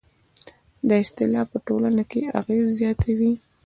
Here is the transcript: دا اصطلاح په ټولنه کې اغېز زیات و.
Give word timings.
دا 0.87 0.95
اصطلاح 1.03 1.45
په 1.51 1.57
ټولنه 1.67 2.03
کې 2.11 2.21
اغېز 2.39 2.65
زیات 2.79 3.01
و. 3.17 3.19